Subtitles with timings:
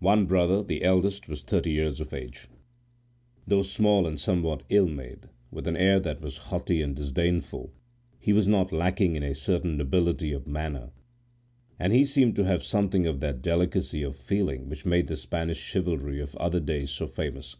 [0.00, 2.48] One brother, the eldest, was thirty years of age.
[3.46, 7.72] Though small and somewhat ill made, with an air that was haughty and disdainful,
[8.18, 10.90] he was not lacking in a certain nobility of manner,
[11.78, 15.58] and he seemed to have something of that delicacy of feeling which made the Spanish
[15.60, 17.54] chivalry of other days so famous.